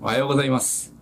[0.00, 0.94] おはようございます。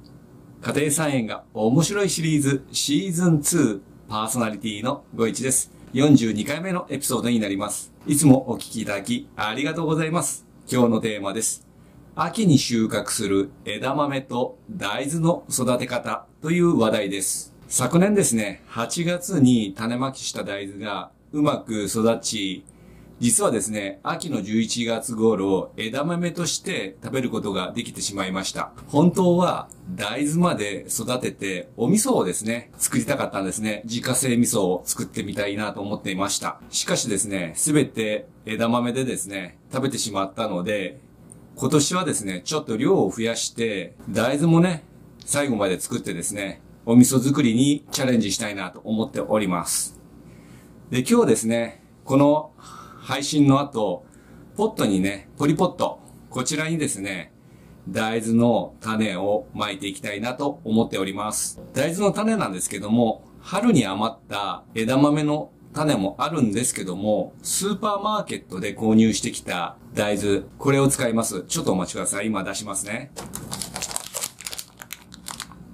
[0.62, 5.70] 家庭菜園が面白いシリーズシーズン2パーソナリティのご一です。
[5.92, 7.92] 42回目のエピソードになります。
[8.06, 10.46] いつもお聞きいただきありがとうございます。
[10.66, 11.66] 今日のテーマです。
[12.14, 17.54] 秋に収穫する枝豆と大豆の育て方という話題です。
[17.68, 22.64] 昨年ですね、8月に種まきした大豆がうまく育ち、
[23.18, 28.72] 実はですね、秋の11月頃、枝豆として食べることができてしまいました。
[28.88, 33.80] 本当は大豆まで育てて、お味噌をですね、作りたかったんですね。
[33.86, 36.60] 自家製味噌を作ってみたいなと思っていました。
[36.68, 41.00] しかしですね、すべて枝豆でですね、食べてしまったので、
[41.54, 44.84] 今年はですね、ちょっと量を増やして、大豆もね、
[45.24, 49.98] 最後まで作ってですね、お味噌作りにチャレンジしたいなと思っております。
[50.90, 52.50] で、今日ですね、この
[53.06, 54.04] 配信の後、
[54.56, 57.32] ポットにね、ポリポット、こちらにですね、
[57.88, 61.62] 大豆の種をまいていきたいなと思っております。
[61.72, 71.44] 大豆の種なんですけども、春に余った枝豆の種もあるんですけども、スーパーマーケットで購入してきた大豆、これを使います。
[71.46, 72.26] ちょっとお待ちください。
[72.26, 73.12] 今出しますね。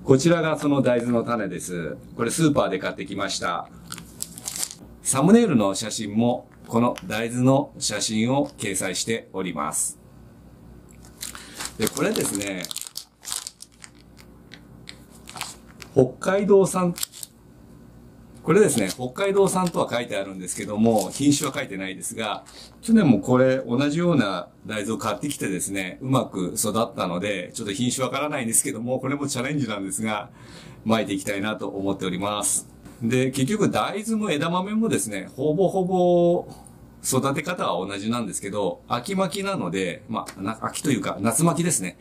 [0.05, 1.97] こちらがその大豆の種です。
[2.15, 3.71] これスーパーで買ってきました。
[5.03, 9.99] サムネイルの写真もこの大豆の写真を掲載しております。
[11.77, 12.63] で、これですね、
[15.93, 16.95] 北海道産、
[18.43, 22.47] これですね、北海道産とは書いてあるんですけども、品種は書いてないですが、
[22.81, 30.31] 去年もこれ同じような大豆を買ってきてですね、うまく育ったので、ちょっと品種わからないんですけども、これもチャレンジなんですが、
[30.87, 32.72] 巻いていきたいなと思っております。
[33.03, 36.47] で、結局大豆も枝豆もですね、ほぼほぼ
[37.05, 41.99] 育て方は同じなんですけど、秋巻きなので、まあ、秋というか夏巻きですね。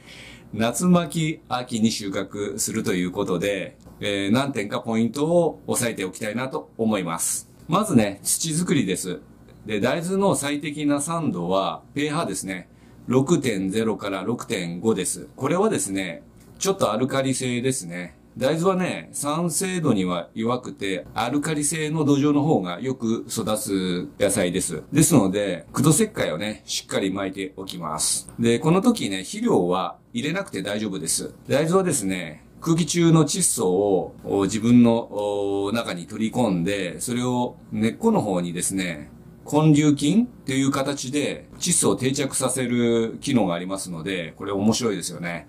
[0.53, 7.49] 夏巻き、秋に収穫するということで、えー何点かポイントを押さえておきたいなと思います。
[7.67, 9.21] まずね、土作りです。
[9.65, 12.67] で、大豆の最適な酸度は、pH ですね。
[13.07, 15.29] 6.0から6.5です。
[15.35, 16.23] これはですね、
[16.59, 18.15] ちょっとアルカリ性ですね。
[18.37, 24.83] 大豆はね、酸性度には弱くて、アルカリ性の土壌の方がよく育つ野菜です。
[24.93, 28.31] ですので、駆動石灰をね、しっかり巻いておきます。
[28.39, 31.33] で、この時ね、肥料は入れなくて大丈夫です。
[31.49, 39.11] 大豆はですね、空気中の窒素を自分の中に取り込んで、それを根っこの方にですね、
[39.51, 45.47] 根粒菌という形で窒素を定着させる機能がありますので、これ面白いですよね。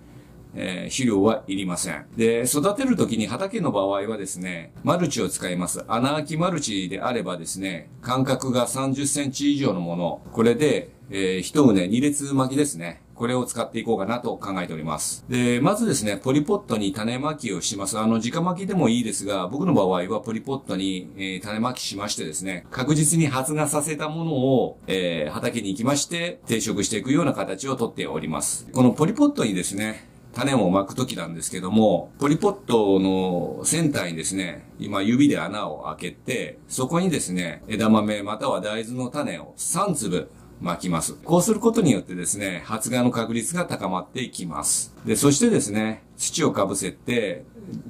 [0.54, 2.04] えー肥料はいりません。
[2.16, 5.84] で、育てるときに畑の場合はですね、マルチを使います。
[5.88, 13.00] 穴あきマルチであればですね、間隔が30センチ以上のもの、これで、えー一畝二列巻きですね。
[13.14, 15.24] これを使っていこうかなと考えております。
[15.28, 17.96] で、まずですね、ポリポットに種まきをします。
[17.98, 28.66] あの、直巻きでもいいですが、僕の場合はポリポットに、えー種まきしましてですね、確実に発芽させたものを、えー畑に行きまして、定食していくような形をとっております。
[28.72, 40.30] このポリポットにですね、種をまくときなんですけども、ポリポットのセンターにですね、今指で穴を開けて、そこにですね、枝豆または大豆の種を3粒
[40.62, 41.14] 巻きます。
[41.14, 44.94] こうすることによってですね、発芽の確率が高まっていきます。
[45.04, 47.44] で、そしてですね、土をかぶせて、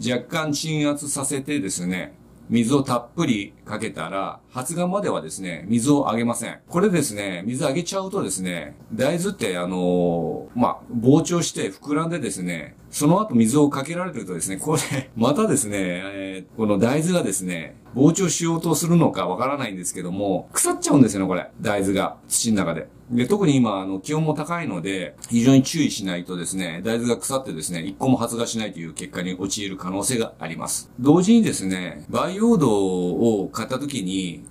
[0.04, 2.14] 若干鎮圧させてですね、
[2.48, 6.58] 水をたっぷりかけたら、発芽まではですね、水をあげません。
[6.68, 21.50] これですね、水あげちゃうとですね、大豆ってあのーまあ、膨張して膨らんでですね、その後水をかけられるとですね、これ、またですね、えーこの大豆がですね、膨張しようとするのかわからないんですけども、腐っちゃうんですよね、これ。
[21.60, 22.88] 大豆が、土の中で。
[23.10, 30.90] で、特に今、あの、気温も高いので、非常に注意しないとですね、大豆が腐ってですね、一個も発芽しないという結果に陥る可能性があります。
[30.98, 34.41] 同時にですね、培養土を買った時に、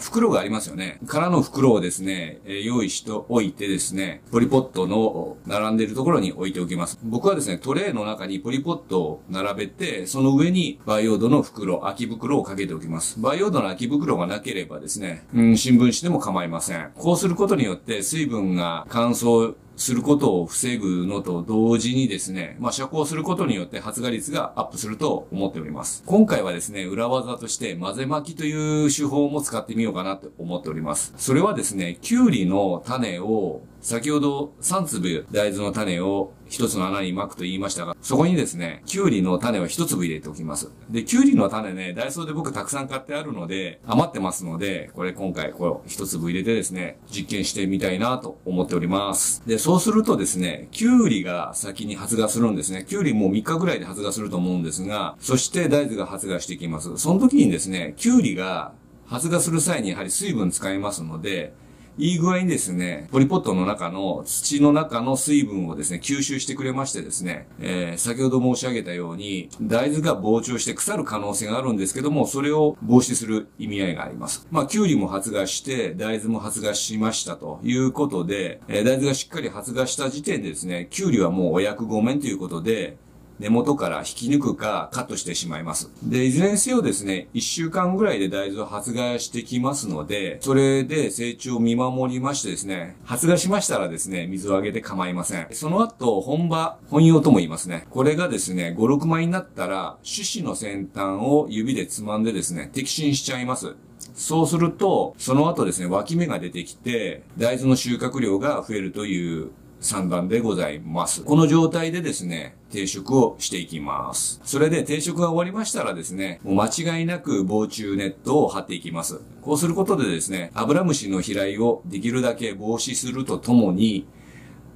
[0.00, 0.98] 袋がありますよね。
[1.06, 6.98] 空の袋をですね、用意しておいてですね、ポリポットの並んでいるところに置いておきます。
[7.02, 13.20] 僕はですね、トレイの中にポリポットを並べて、その上に培養土の袋、空き袋をかけておきます。
[13.20, 16.90] 培養土の空き袋がなければですね、うん、新聞紙でも構いません。
[16.94, 26.02] こうすることによって水分が乾燥することを防ぐのと同時にですね、まあ、遮光することによって発芽率がアップすると思っております。
[26.06, 31.14] 今回はですね、裏技として混ぜ巻きという手法も使ってみようかなと思っております。
[31.16, 40.70] それはですね、キュウリの種を先ほど3粒大豆の種を1つの穴に巻くと言いましたが、そこにですね、きゅうりの種を1粒入れておきます。
[40.88, 49.42] で、きゅうりの種ね、ダイソーで僕たくさん買ってあるので、余ってますので、これ今回これ1粒入れてですね、実験してみたいなと思っております。
[49.46, 52.86] で、そうするとですね、きゅうりが先に発芽するんですね。
[52.88, 56.96] きゅうりもう3日ぐらいで発芽すると思うんですが、そして大豆が発芽してきます。
[56.98, 58.74] その時にですね、きゅうりが
[59.06, 61.52] 発芽する際にやはり水分使いますので、
[61.98, 74.46] いい具合にですね、ポリポットの中の土の中の水分をですね、吸収してくれましてですね、えー、先ほど申し上げたように、大豆が膨張して腐る可能性があるんですけども、それを防止する意味合いがあります。
[74.50, 82.96] まあ、キュウリも発芽して、大豆も発芽しましたということで、えー、大豆がしっかり発芽した時点でですね、キュウリはもうお役御免ということで、
[83.42, 85.90] 根元から引き抜くかカットしてしまいます。
[86.04, 95.48] で、いずれにせよですね、1週間ぐらいで大豆を発芽してきますので、それで成長を見守りましてですね、発芽しましたらですね、水をあげて構いません。
[95.50, 97.88] その後、本場、本用とも言いますね。
[97.90, 103.74] これがですね、5、6枚になったら、種子の先端を指でつまんでですね、摘心しちゃいます。
[104.14, 109.50] そうすると、その後ですね、脇芽が出てきて、大豆の収穫量が増えるという
[109.82, 111.22] 3段でございます。
[111.24, 114.40] この状態でですね、定食をしていきます。
[114.44, 119.20] それで定食が終わりましたらですね、もう間違いなく防虫ネットを貼っていきます。
[119.42, 124.06] こうすることでですね、アブラムシの飛来をできるだけ防止するとともに、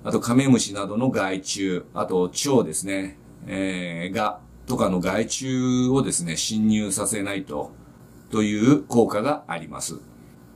[0.03, 3.17] あとカメムシなどの害虫、あと蝶ですね、
[3.47, 7.71] えー、が、とかの害虫をですね、侵入させないと、
[8.31, 10.01] という効果があります。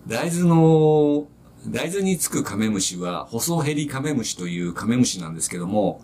[0.09, 1.29] 大豆の
[1.67, 6.03] 大豆につくカメムシは、細ヘリカメムシというカメムシなんですけども、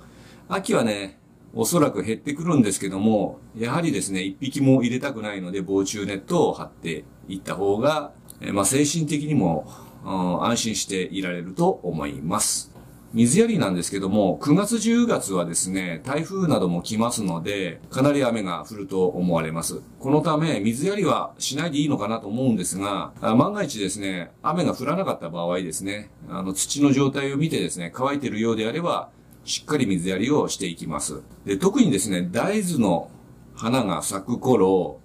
[0.48, 1.18] 秋はね、
[1.54, 8.12] おそらく減ってくるんですけども、やはりですね、一匹も入れたくないので防虫ネットを張っていった方が、
[8.52, 9.66] まあ、精神的にも、
[10.04, 12.75] 安心していられると思います。
[13.16, 19.80] 水やりなんですけども、9月10月はですね、台風なども来ますので、かなり雨が降ると思われます。
[20.00, 29.08] このため、水やりはしないでいいのかなと思うんですが、万が一ですね、雨が降らなかった場合ですね、あの、土の状態を見てですね、乾いているようであれば、
[29.46, 31.22] しっかり水やりをしていきます。
[31.46, 33.08] で、特にですね、大豆の
[33.54, 35.00] 花が咲く頃、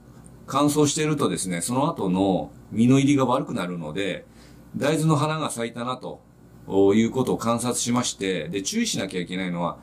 [0.48, 4.26] 乾燥しているとですね、その後の実の入りが悪くなるので、
[4.76, 6.20] 大豆の花が咲いたなと
[6.68, 9.78] いうことを観察しまして、で、注意しなきゃいけないのは、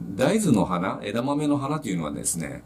[0.00, 2.62] 大豆の花、枝豆の花というのはですね、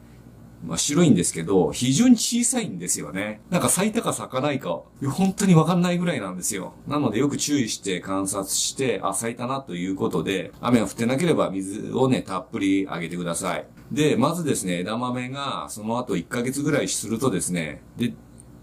[0.65, 3.41] まあ白いんですけど、非常に小さいんですよね。
[3.50, 4.81] なんか咲いたか咲かないか、
[5.11, 6.75] 本当にわかんないぐらいなんですよ。
[6.88, 13.67] なのでよく注意して観察して、あ、咲いたなということで、雨が降ってなければ水をね、たっぷりあげてください。
[13.93, 18.15] で、まずですね、枝豆がその後1ヶ月ぐらいするとですね、で、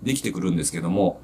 [0.04, 1.22] できてくるんですけども、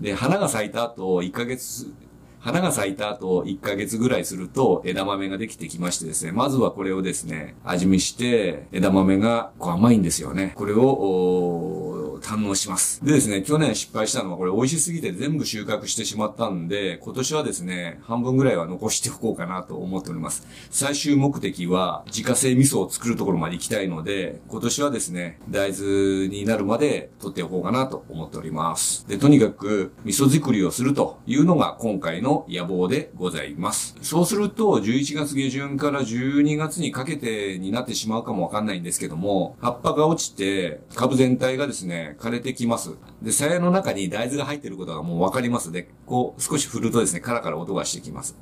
[0.00, 1.92] で、花が咲いた後1ヶ月
[2.40, 10.52] 花が咲いた後、1ヶ月ぐらいすると枝豆ができてきましてですね、まずはこれをですね、味見して、枝豆がこう甘いんですよね。
[10.56, 11.89] これを、
[12.30, 13.04] 堪能します。
[13.04, 20.46] でですね、去年失敗したのはこれ美味しすぎて全部収穫してしまったんで、今年はですね、半分ぐらいは残しておこうかなと思っております。
[20.70, 29.06] 最終目的は自家製味噌を作るところまで行きたいので、今年はですね、大豆になるまで取っておこうかなと思っております。
[29.06, 33.96] で、とにかく味噌作りをするというのが今回のの野望でございます。
[34.02, 42.96] そうすると、11月下旬から12月にかけてになってしまうかもわかんないんですけども、葉っぱが落ちて、株全体がですね、枯れてきます。
[43.22, 48.36] で、鞘の中に大豆が入ってることがもうわかりますで、こう、少し振るとですね、カラカラ音がしてきます。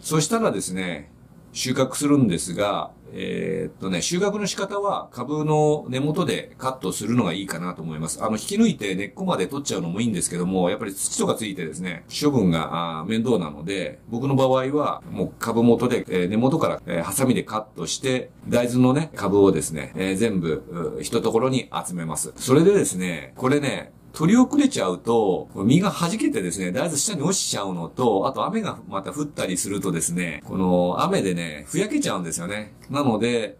[0.00, 1.10] そしたらですね、
[1.52, 8.22] 収穫するんですが、えー、っとね、収穫の仕方は株の根元でカットするのがいいかなと思います。
[8.22, 22.32] あの、引き抜いて根っこまで取っちゃうのもいいんですけども、やっぱり土とかついてですね、処分が面倒なので、僕の場合はもう株元で、えー、根元から、えー、ハサミでカットして、大豆のね、株をですね、えー、全部、一ところに集めます。
[22.36, 32.74] それでですね、これね、取り遅れちゃうと、実が弾けてですね、だいぶ下に落ちちゃうのと、あと雨がまた降ったりするとですね、この雨でね、ふやけちゃうんですよね。
[32.88, 33.58] なので、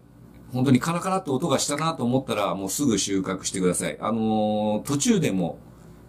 [0.53, 3.97] 本当にカラカラって音がしたなと思ったら、もうすぐ収穫してください。
[3.99, 5.59] あのー、途中でも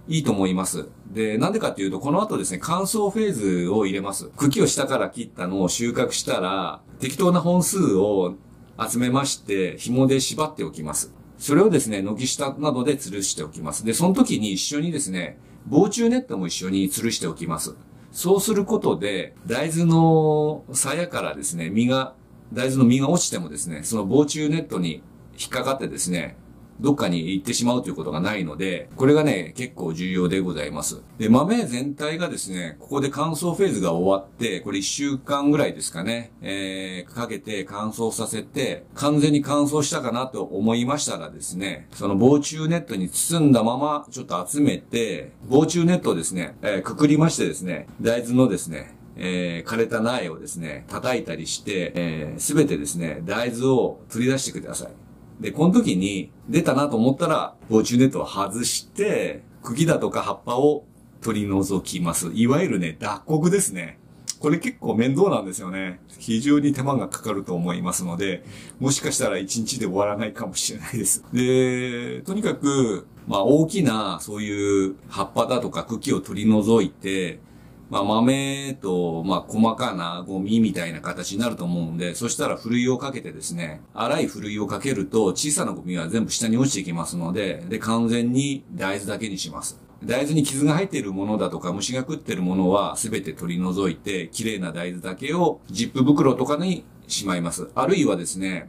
[0.06, 0.86] いいと思います。
[1.10, 3.32] で、なんでかっていうと、この後ですね、乾燥フェー
[3.64, 4.30] ズを入れます。
[4.36, 8.36] 茎を下から切ったのを収穫したら、適当な本数を
[8.78, 11.12] 集めまして、紐で縛っておきます。
[11.38, 13.84] それをですね、軒下などで吊るしておきます。
[13.84, 17.74] で、その時に一緒にですね、防虫ネットも一緒に吊るしておきます。
[18.12, 22.14] そうすることで、大豆の鞘からですね、実が、
[22.52, 25.02] 大豆の実が落ちてもですね、その防虫ネットに
[25.38, 26.36] 引っかかってですね、
[26.80, 31.02] どっかに行ってしまうということがないので、これがね、結構重要でございます。
[31.18, 55.05] で、豆全体がですね、ここで乾燥フェーズが終わって、これ1週間ぐらいですかね、えー、かけて乾燥させて、完全に乾燥したかなと思いましたらですね、その防虫ネットに包んだままちょっと集めて、防虫ネットをですね、えー、くくりましてですね、大豆のですね、えー、枯れた苗をですね、叩いたりして、えー、べてですね、大豆を取り出してください。
[55.40, 60.84] で、この時に出たなと思ったら、防虫ネットを外して、茎だとか葉っぱを
[61.20, 62.30] 取り除きます。
[62.32, 63.98] いわゆるね、脱穀ですね。
[64.38, 66.00] これ結構面倒なんですよね。
[66.18, 68.44] 非常に手間がかかると思いますので、
[68.78, 71.24] もしかしたら一日で終わらないかもしれないです。
[71.32, 77.40] で、とにかく、まあ大きなそういう葉っぱだとか茎を取り除いて、
[77.88, 89.80] まあ、豆と、まあ、細かなゴミみたいな形になると思うんで、そしたらふるいをかけてですね、粗いふるいをかけると小さなゴミは全部下に落ちてきますので、で、完全に大豆だけにします。
[90.04, 97.70] 大豆に傷が入っているものだとか虫が食ってるものは全て取り除いて、綺麗な大豆だけをジップ袋とかにしまいます。
[97.74, 98.68] あるいはですね、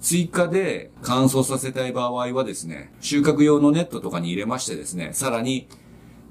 [0.00, 5.68] 追加で乾燥させたい場合はですね、収穫用のネットとかに入れましてですね、さらに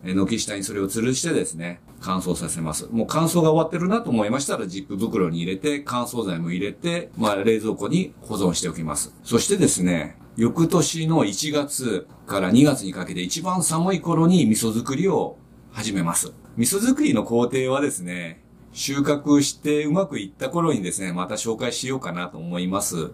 [0.04, 2.88] 軒下にそれを吊るしてですね、乾燥させます。
[2.92, 9.14] もう乾燥が終わってるなと思いましたら、ジップ袋に入れて、乾燥剤も入れて、まあ、冷蔵庫に保存しておきます。
[9.24, 15.38] そしてですね、翌年の1月から2月にかけて一番寒い頃に味噌作りを
[15.72, 16.32] 始めます。
[16.58, 23.12] 味噌作りの工程はですね、収穫してうまくいった頃にですね、また紹介しようかなと思います。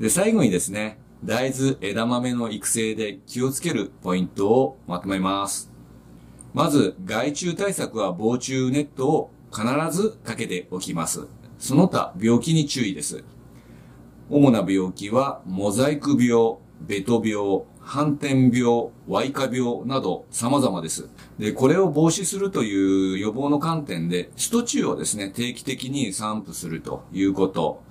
[0.00, 5.77] で、最後にですね、大豆枝豆の育成で気をつけるポイントをまとめます。
[6.58, 9.62] まず、害虫対策は防虫ネットを必
[9.96, 11.28] ずかけておきます。
[11.56, 13.22] その他、病気に注意です。
[14.28, 21.08] 主な病気は、モザイク病、ベト病、反転病、ワイカ病など様々です。
[21.38, 27.84] で、これを防止するという予防の観点で、ストチューをですね、定期的に散布するということ。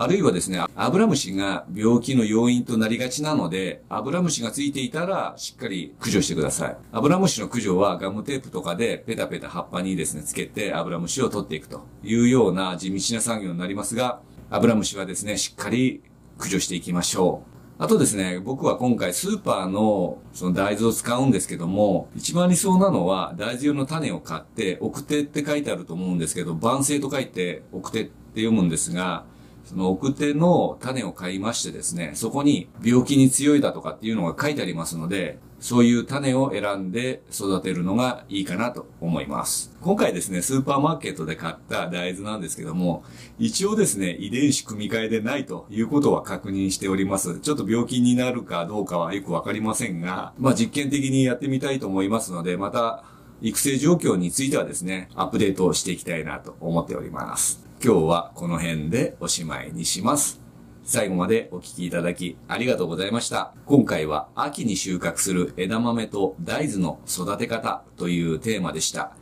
[0.00, 6.76] あるいはですね、アブラムシが病気の要因となりがちなので、アブラムシがついていたらしっかり駆除してください。
[6.90, 16.00] アブラムシの駆除はガムテープとかでペタペタ葉っぱにですね、つけてアブラムシを取っていくというような地道な作業になりますが、アブラムシはですね、しっかり
[16.38, 17.42] 駆除していきましょ
[17.78, 17.82] う。
[17.82, 29.28] あとですね、僕は今回スーパーのその大豆を使うんですけども、一番理想なのは大豆用の種を買って、奥手って書いてあると思うんですけど、万世と書いて奥手って読むんですが、
[29.64, 39.76] その奥手の種を買いましてですね、そこに病気に強いだとかっていうのが書いてありますので、そういう種を選んで育てるのがいいかなと思います。
[39.82, 43.04] 今回ですね、スーパーマーケットで買った大豆なんですけども、
[43.38, 47.40] 一応ですね、遺伝子組み換えでないということは確認しております。
[47.40, 53.04] ちょっと病気になるかどうかはよくわかりませんが、まあ実験的にやってみたいと思いますので、また
[53.42, 57.69] 育成状況についてはですね、アップデートをしていきたいなと思っております。
[57.82, 60.42] 今日はこの辺でおしまいにします。
[60.84, 63.54] 最後までお聴きいただきありがとうございました。
[63.64, 69.16] 今回は秋に収穫する枝豆と大豆の育て方というテーマでした。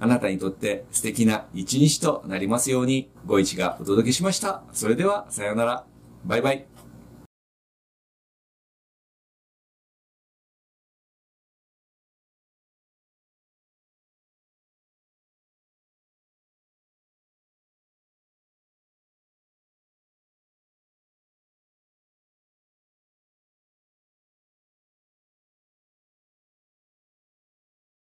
[0.00, 4.64] あなたにとって素敵な一日となりますようにご一がお届けしました。
[4.72, 5.84] それではさようなら。
[6.24, 6.79] バイバイ。